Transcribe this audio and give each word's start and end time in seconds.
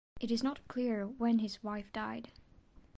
It 0.19 0.31
is 0.31 0.41
not 0.41 0.67
clear 0.67 1.05
when 1.05 1.37
his 1.37 1.61
wife 1.61 1.93
died. 1.93 2.31